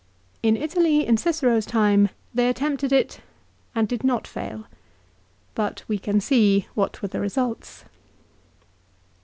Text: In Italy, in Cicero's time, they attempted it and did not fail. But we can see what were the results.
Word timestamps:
In 0.41 0.57
Italy, 0.57 1.05
in 1.05 1.15
Cicero's 1.15 1.63
time, 1.67 2.09
they 2.33 2.49
attempted 2.49 2.91
it 2.91 3.21
and 3.75 3.87
did 3.87 4.03
not 4.03 4.25
fail. 4.25 4.65
But 5.53 5.83
we 5.87 5.99
can 5.99 6.19
see 6.19 6.67
what 6.73 7.03
were 7.03 7.07
the 7.09 7.19
results. 7.19 7.85